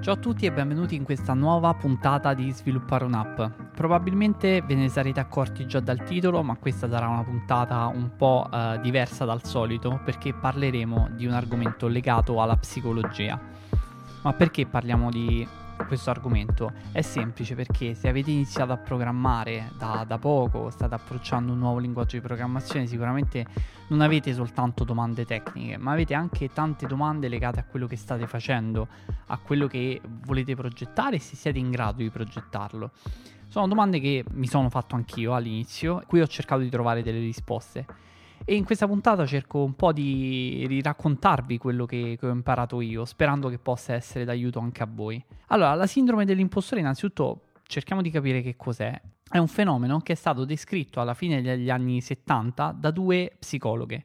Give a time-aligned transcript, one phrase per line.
[0.00, 3.42] Ciao a tutti e benvenuti in questa nuova puntata di Sviluppare un'app.
[3.76, 8.48] Probabilmente ve ne sarete accorti già dal titolo, ma questa sarà una puntata un po'
[8.50, 13.38] eh, diversa dal solito perché parleremo di un argomento legato alla psicologia.
[14.22, 15.46] Ma perché parliamo di
[15.86, 16.72] questo argomento?
[16.92, 21.78] È semplice perché se avete iniziato a programmare da, da, poco, state approcciando un nuovo
[21.78, 23.46] linguaggio di programmazione, sicuramente
[23.88, 28.26] non avete soltanto domande tecniche, ma avete anche tante domande legate a quello che state
[28.26, 28.88] facendo,
[29.26, 32.90] a quello che volete progettare e se siete in grado di progettarlo.
[33.48, 37.84] Sono domande che mi sono fatto anch'io all'inizio, qui ho cercato di trovare delle risposte.
[38.50, 42.80] E in questa puntata cerco un po' di, di raccontarvi quello che, che, ho imparato
[42.80, 45.24] io, sperando che possa essere d'aiuto anche a voi.
[45.50, 49.00] Allora, la sindrome dell'impostore, innanzitutto, cerchiamo di capire che cos'è.
[49.30, 54.04] È un fenomeno che è stato descritto alla fine degli anni 70 da due psicologhe.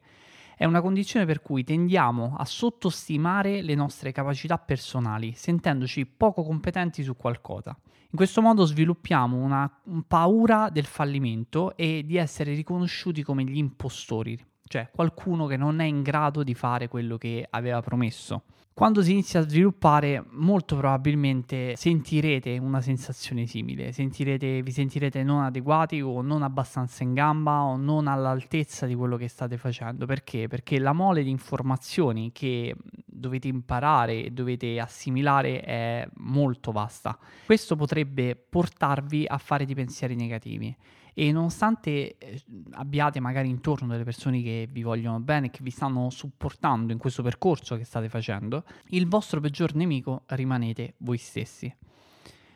[0.55, 7.01] È una condizione per cui tendiamo a sottostimare le nostre capacità personali, sentendoci poco competenti
[7.01, 7.75] su qualcosa.
[8.09, 9.69] In questo modo sviluppiamo una
[10.07, 15.85] paura del fallimento e di essere riconosciuti come gli impostori, cioè qualcuno che non è
[15.85, 18.43] in grado di fare quello che aveva promesso.
[18.75, 25.43] Quando si inizia a sviluppare, molto probabilmente sentirete una sensazione simile, sentirete, vi sentirete non
[25.43, 30.05] adeguati o non abbastanza in gamba o non all'altezza di quello che state facendo.
[30.05, 30.49] Perché?
[30.49, 37.17] Perché la mole di informazioni che dovete imparare e dovete assimilare è molto vasta.
[37.45, 40.75] Questo potrebbe portarvi a fare dei pensieri negativi
[41.17, 46.09] e nonostante eh, abbiate magari intorno delle persone che vi vogliono bene, che vi stanno
[46.09, 51.73] supportando in questo percorso che state facendo, il vostro peggior nemico rimanete voi stessi.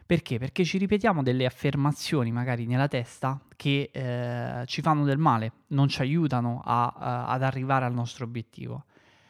[0.06, 0.40] Perché?
[0.40, 5.88] Perché ci ripetiamo delle affermazioni magari nella testa che eh, ci fanno del male, non
[5.88, 8.86] ci aiutano a, a, ad arrivare al nostro obiettivo.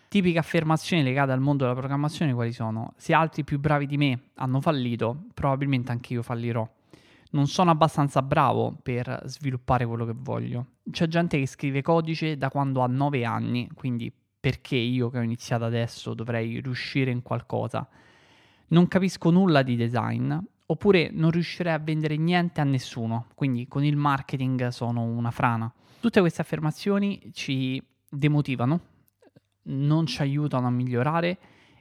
[0.08, 2.94] Tipiche affermazioni legate al mondo della programmazione quali sono?
[2.96, 6.68] Se altri più bravi di me hanno fallito, probabilmente anche io fallirò
[7.32, 10.66] non sono abbastanza bravo per sviluppare quello che voglio.
[10.90, 15.22] C'è gente che scrive codice da quando ha 9 anni, quindi perché io che ho
[15.22, 17.88] iniziato adesso dovrei riuscire in qualcosa?
[18.68, 20.36] Non capisco nulla di design,
[20.66, 25.72] oppure non riuscirei a vendere niente a nessuno, quindi con il marketing sono una frana.
[26.00, 28.80] Tutte queste affermazioni ci demotivano,
[29.64, 31.38] non ci aiutano a migliorare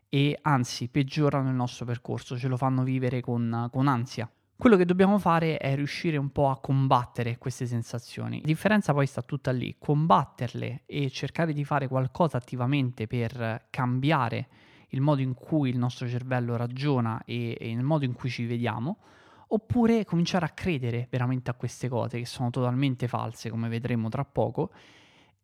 [0.09, 4.29] e anzi peggiorano il nostro percorso, ce lo fanno vivere con, con ansia.
[4.61, 8.41] Quello che dobbiamo fare è riuscire un po' a combattere queste sensazioni.
[8.41, 14.49] La differenza poi sta tutta lì, combatterle e cercare di fare qualcosa attivamente per cambiare
[14.89, 18.47] il modo in cui il nostro cervello ragiona e, e il modo in cui ci
[18.47, 18.99] vediamo,
[19.47, 24.25] oppure cominciare a credere veramente a queste cose che sono totalmente false, come vedremo tra
[24.25, 24.73] poco,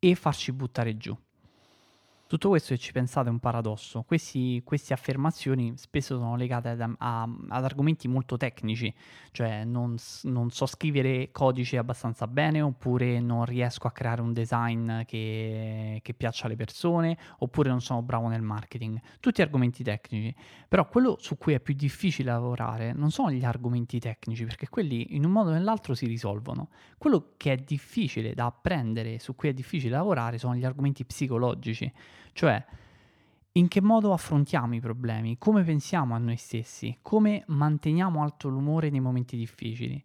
[0.00, 1.16] e farci buttare giù.
[2.34, 4.02] Tutto questo, se ci pensate, è un paradosso.
[4.02, 8.92] Questi, queste affermazioni spesso sono legate ad, a, ad argomenti molto tecnici,
[9.30, 15.02] cioè non, non, so scrivere codice abbastanza bene, oppure non riesco a creare un design
[15.02, 19.00] che, che piaccia alle persone, oppure non sono bravo nel marketing.
[19.20, 20.34] Tutti argomenti tecnici.
[20.66, 25.14] Però quello su cui è più difficile lavorare non sono gli argomenti tecnici, perché quelli
[25.14, 26.70] in un modo o nell'altro si risolvono.
[26.98, 31.92] Quello che è difficile da apprendere, su cui è difficile lavorare, sono gli argomenti psicologici
[32.34, 32.62] cioè,
[33.52, 38.90] in che modo affrontiamo i problemi, come pensiamo a noi stessi, come manteniamo alto l'umore
[38.90, 40.02] nei momenti difficili.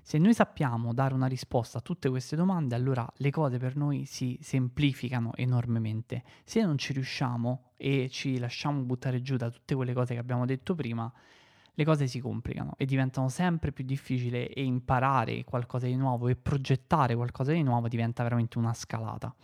[0.00, 4.04] Se noi sappiamo dare una risposta a tutte queste domande, allora le cose per noi
[4.06, 6.22] si semplificano enormemente.
[6.44, 10.46] Se non ci riusciamo e ci lasciamo buttare giù da tutte quelle cose che abbiamo
[10.46, 11.12] detto prima,
[11.74, 16.36] le cose si complicano e diventano sempre più difficili e imparare qualcosa di nuovo e
[16.36, 19.34] progettare qualcosa di nuovo diventa veramente una scalata.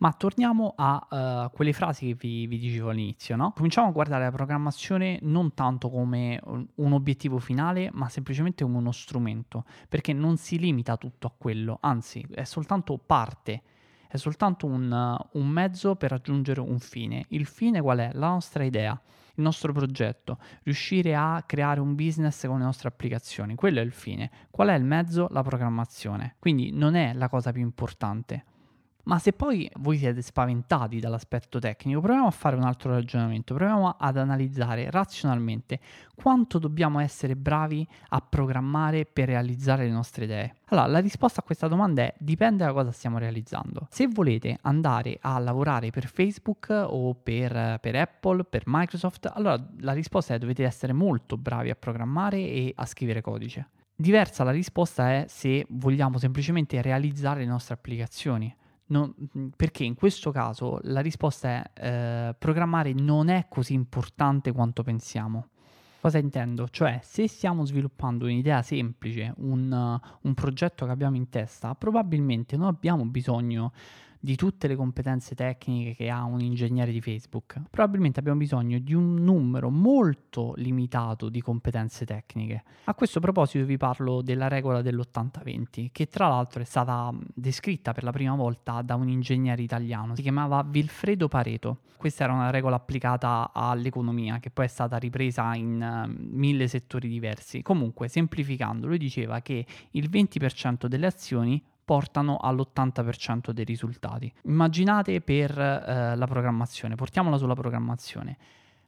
[0.00, 3.52] Ma torniamo a uh, quelle frasi che vi, vi, dicevo all'inizio, no?
[3.52, 6.40] Cominciamo a guardare la programmazione non tanto come
[6.76, 11.76] un obiettivo finale, ma semplicemente come uno strumento, perché non si limita tutto a quello,
[11.82, 13.62] anzi è soltanto parte,
[14.08, 17.26] è soltanto un, un mezzo per raggiungere un fine.
[17.28, 18.10] Il fine qual è?
[18.14, 18.98] La nostra idea,
[19.34, 23.92] il nostro progetto, riuscire a creare un business con le nostre applicazioni, quello è il
[23.92, 24.30] fine.
[24.50, 25.28] Qual è il mezzo?
[25.30, 26.36] La programmazione.
[26.38, 28.44] Quindi non è la cosa più importante.
[29.04, 33.96] Ma se poi voi siete spaventati dall'aspetto tecnico, proviamo a fare un altro ragionamento, proviamo
[33.98, 35.80] ad analizzare razionalmente
[36.14, 40.54] quanto dobbiamo essere bravi a programmare per realizzare le nostre idee.
[40.66, 43.86] Allora, la risposta a questa domanda è dipende da cosa stiamo realizzando.
[43.90, 49.92] Se volete andare a lavorare per Facebook o per, per Apple, per Microsoft, allora la
[49.92, 53.70] risposta è dovete essere molto bravi a programmare e a scrivere codice.
[54.00, 58.54] Diversa la risposta è se vogliamo semplicemente realizzare le nostre applicazioni.
[58.90, 59.14] Non,
[59.54, 65.46] perché in questo caso la risposta è eh, programmare non è così importante quanto pensiamo.
[66.00, 66.68] Cosa intendo?
[66.68, 72.68] Cioè, se stiamo sviluppando un'idea semplice, un, un progetto che abbiamo in testa, probabilmente non
[72.68, 73.72] abbiamo bisogno
[74.22, 77.62] di tutte le competenze tecniche che ha un ingegnere di Facebook.
[77.70, 82.62] Probabilmente abbiamo bisogno di un numero molto limitato di competenze tecniche.
[82.84, 88.04] A questo proposito vi parlo della regola dell'80-20, che tra l'altro è stata descritta per
[88.04, 91.78] la prima volta da un ingegnere italiano, si chiamava Vilfredo Pareto.
[91.96, 97.08] Questa era una regola applicata all'economia, che poi è stata ripresa in uh, mille settori
[97.08, 97.60] diversi.
[97.60, 104.32] Comunque, semplificando, lui diceva che il 20% delle azioni portano all'80% dei risultati.
[104.44, 108.38] Immaginate per eh, la programmazione, portiamola sulla programmazione,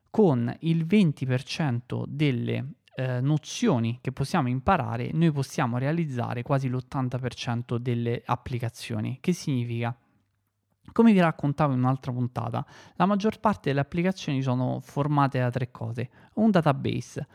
[0.09, 8.23] con il 20% delle eh, nozioni che possiamo imparare, noi possiamo realizzare quasi l'80% delle
[8.25, 9.19] applicazioni.
[9.21, 9.97] Che significa?
[10.93, 12.65] Come vi raccontavo in un'altra puntata,
[12.95, 16.09] la maggior parte delle applicazioni sono formate da tre cose.
[16.35, 17.27] Un database,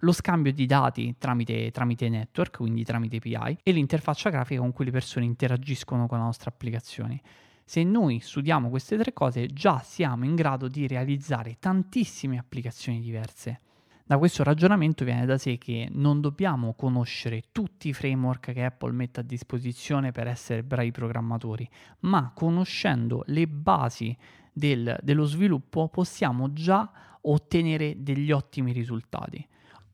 [0.00, 4.84] lo scambio di dati tramite, tramite, network, quindi tramite API, e l'interfaccia grafica con cui
[4.84, 7.20] le persone interagiscono con le nostre applicazioni.
[7.64, 13.60] Se noi studiamo queste tre cose, già siamo in grado di realizzare tantissime applicazioni diverse.
[14.08, 18.92] Da questo ragionamento viene da sé che non dobbiamo conoscere tutti i framework che Apple
[18.92, 21.68] mette a disposizione per essere bravi programmatori,
[22.00, 24.16] ma conoscendo le basi
[24.50, 26.90] del, dello sviluppo possiamo già
[27.20, 29.46] ottenere degli ottimi risultati.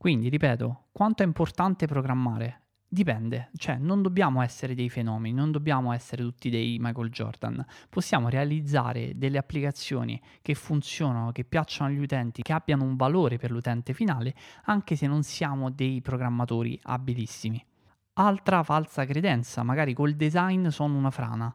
[0.05, 2.65] Quindi, ripeto, quanto è importante programmare?
[2.87, 8.29] Dipende, cioè non dobbiamo essere dei fenomeni, non dobbiamo essere tutti dei Michael Jordan, possiamo
[8.29, 13.95] realizzare delle applicazioni che funzionano, che piacciono agli utenti, che abbiano un valore per l'utente
[13.95, 14.35] finale,
[14.65, 17.65] anche se non siamo dei programmatori abilissimi.
[18.13, 21.51] Altra falsa credenza, magari col design sono una frana.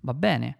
[0.00, 0.56] Va bene,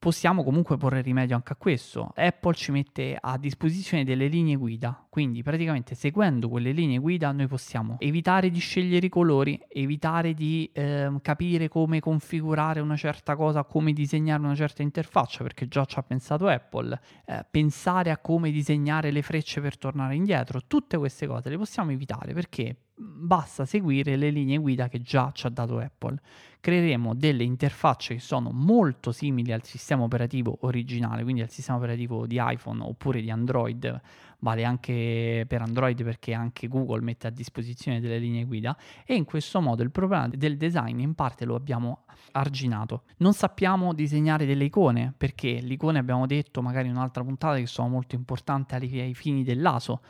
[0.00, 2.12] possiamo comunque porre rimedio anche a questo.
[2.16, 7.48] Apple ci mette a disposizione delle linee guida, quindi praticamente seguendo quelle linee guida noi
[7.48, 13.64] possiamo evitare di scegliere i colori, evitare di eh, capire come configurare una certa cosa,
[13.64, 18.52] come disegnare una certa interfaccia, perché già ci ha pensato Apple, eh, pensare a come
[18.52, 24.16] disegnare le frecce per tornare indietro, tutte queste cose le possiamo evitare perché basta seguire
[24.16, 26.20] le linee guida che già ci ha dato Apple.
[26.60, 32.26] Creeremo delle interfacce che sono molto simili al sistema operativo originale, quindi al sistema operativo
[32.26, 34.00] di iPhone oppure di Android,
[34.40, 34.92] vale anche
[35.46, 39.82] per Android perché anche Google mette a disposizione delle linee guida e in questo modo
[39.82, 43.02] il problema del design in parte lo abbiamo arginato.
[43.18, 47.66] Non sappiamo disegnare delle icone perché le icone abbiamo detto magari in un'altra puntata che
[47.66, 50.00] sono molto importanti ai fini dell'ASO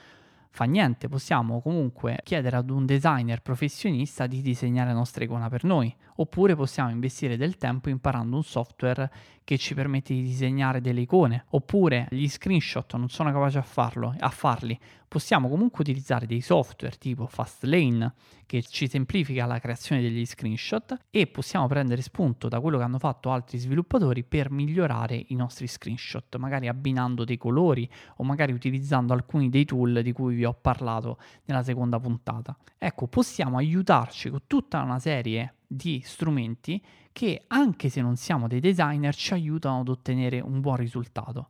[0.52, 5.64] fa niente, possiamo comunque chiedere ad un designer professionista di disegnare la nostra icona per
[5.64, 9.10] noi, oppure possiamo investire del tempo imparando un software
[9.44, 14.14] che ci permette di disegnare delle icone, oppure gli screenshot non sono capaci a farlo,
[14.18, 14.78] a farli.
[15.10, 18.14] Possiamo comunque utilizzare dei software tipo Fastlane
[18.46, 23.00] che ci semplifica la creazione degli screenshot e possiamo prendere spunto da quello che hanno
[23.00, 29.12] fatto altri sviluppatori per migliorare i nostri screenshot, magari abbinando dei colori o magari utilizzando
[29.12, 32.56] alcuni dei tool di cui vi ho parlato nella seconda puntata.
[32.78, 36.80] Ecco, possiamo aiutarci con tutta una serie di strumenti
[37.10, 41.48] che anche se non siamo dei designer ci aiutano ad ottenere un buon risultato.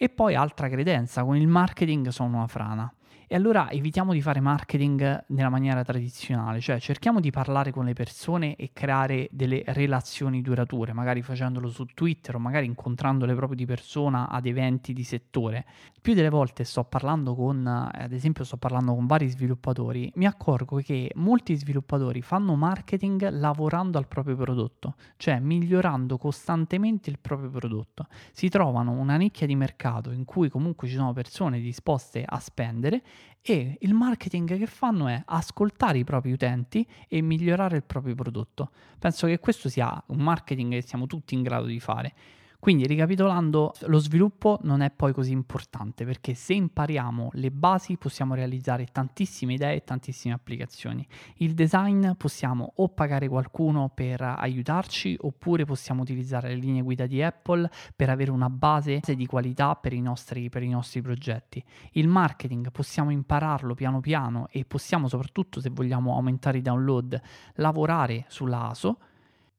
[0.00, 2.92] E poi altra credenza, con il marketing sono una frana.
[3.30, 7.92] E allora evitiamo di fare marketing nella maniera tradizionale, cioè cerchiamo di parlare con le
[7.92, 13.66] persone e creare delle relazioni durature, magari facendolo su Twitter o magari incontrandole proprio di
[13.66, 15.66] persona ad eventi di settore.
[16.00, 20.76] Più delle volte sto parlando con, ad esempio sto parlando con vari sviluppatori, mi accorgo
[20.76, 28.06] che molti sviluppatori fanno marketing lavorando al proprio prodotto, cioè migliorando costantemente il proprio prodotto.
[28.32, 33.02] Si trovano una nicchia di mercato in cui comunque ci sono persone disposte a spendere
[33.40, 38.70] e il marketing che fanno è ascoltare i propri utenti e migliorare il proprio prodotto.
[38.98, 42.14] Penso che questo sia un marketing che siamo tutti in grado di fare.
[42.60, 48.34] Quindi ricapitolando, lo sviluppo non è poi così importante perché se impariamo le basi possiamo
[48.34, 51.06] realizzare tantissime idee e tantissime applicazioni.
[51.36, 57.22] Il design possiamo o pagare qualcuno per aiutarci oppure possiamo utilizzare le linee guida di
[57.22, 61.62] Apple per avere una base di qualità per i nostri, per i nostri progetti.
[61.92, 67.20] Il marketing possiamo impararlo piano piano e possiamo soprattutto se vogliamo aumentare i download
[67.54, 68.98] lavorare sulla ASO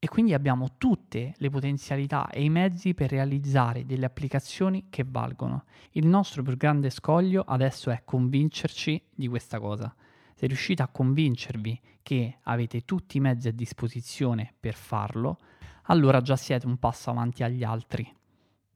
[0.02, 5.64] e quindi abbiamo tutte le potenzialità e i mezzi per realizzare delle applicazioni che valgono.
[5.90, 9.94] Il nostro più grande scoglio adesso è convincerci di questa cosa.
[10.34, 15.36] Se riuscite a convincervi che avete tutti i mezzi a disposizione per farlo,
[15.84, 18.10] allora già siete un passo avanti agli altri.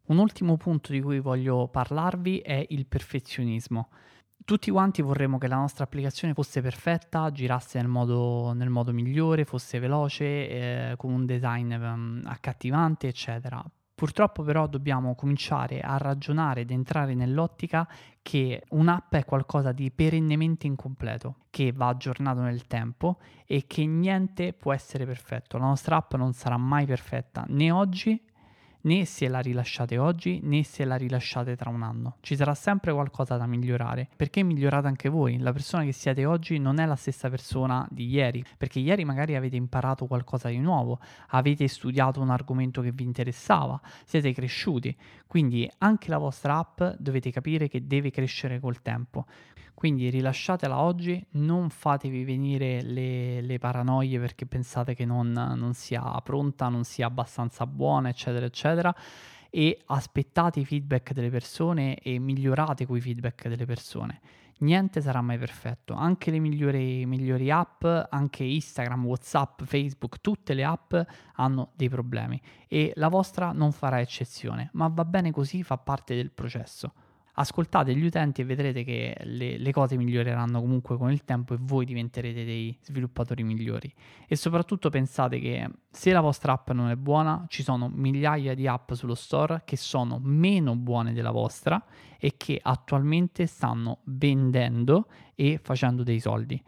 [0.08, 3.88] Un ultimo punto di cui voglio parlarvi è il perfezionismo
[4.44, 9.44] tutti quanti vorremmo che la nostra applicazione fosse perfetta, girasse nel modo, nel modo migliore,
[9.44, 13.64] fosse veloce, eh, con un design um, accattivante, eccetera.
[13.94, 17.88] Purtroppo però dobbiamo cominciare a ragionare ed entrare nell'ottica
[18.22, 24.52] che un'app è qualcosa di perennemente incompleto, che va aggiornato nel tempo e che niente
[24.52, 25.58] può essere perfetto.
[25.58, 28.20] La nostra app non sarà mai perfetta né oggi
[28.84, 32.16] né se la rilasciate oggi né se la rilasciate tra un anno.
[32.20, 35.38] Ci sarà sempre qualcosa da migliorare, perché migliorate anche voi.
[35.38, 39.36] La persona che siete oggi non è la stessa persona di ieri, perché ieri magari
[39.36, 44.96] avete imparato qualcosa di nuovo, avete studiato un argomento che vi interessava, siete cresciuti.
[45.26, 49.26] Quindi anche la vostra app dovete capire che deve crescere col tempo.
[49.74, 56.00] Quindi rilasciatela oggi, non fatevi venire le, le paranoie perché pensate che non, non sia
[56.22, 58.94] pronta, non sia abbastanza buona, eccetera, eccetera.
[59.50, 64.20] E aspettate i feedback delle persone e migliorate quei feedback delle persone.
[64.58, 70.62] Niente sarà mai perfetto, anche le migliori, migliori, app, anche Instagram, Whatsapp, Facebook, tutte le
[70.62, 70.94] app
[71.34, 76.14] hanno dei problemi e la vostra non farà eccezione, ma va bene così, fa parte
[76.14, 76.92] del processo
[77.34, 81.58] ascoltate gli utenti e vedrete che le, le, cose miglioreranno comunque con il tempo e
[81.60, 83.92] voi diventerete dei sviluppatori migliori.
[84.26, 88.66] E soprattutto pensate che se la vostra app non è buona, ci sono migliaia di
[88.66, 91.82] app sullo store che sono meno buone della vostra
[92.18, 96.62] e che attualmente stanno vendendo e facendo dei soldi.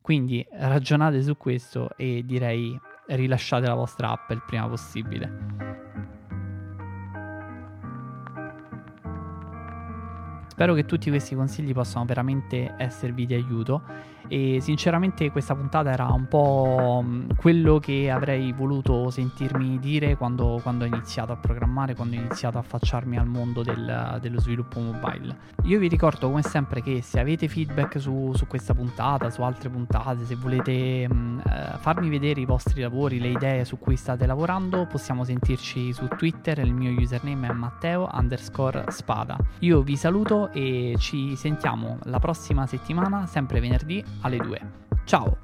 [0.00, 2.78] Quindi ragionate su questo e direi
[3.08, 6.19] rilasciate la vostra app il prima possibile.
[10.60, 13.80] Spero che tutti questi consigli possano veramente esservi di aiuto
[14.30, 20.60] e sinceramente questa puntata era un po' mm, quello che avrei voluto sentirmi dire quando,
[20.62, 24.78] quando ho iniziato a programmare, quando ho iniziato a affacciarmi al mondo del, dello sviluppo
[24.78, 25.36] mobile.
[25.64, 29.68] Io vi ricordo come sempre che se avete feedback su, su questa puntata, su altre
[29.68, 33.96] puntate, se volete mh, mm, eh, farmi vedere i vostri lavori, le idee su cui
[33.96, 39.36] state lavorando, possiamo sentirci su Twitter, il mio username è Matteo underscore spada.
[39.60, 44.60] Io vi saluto e ci sentiamo la prossima settimana, sempre venerdì alle 2.
[45.04, 45.36] Ciao!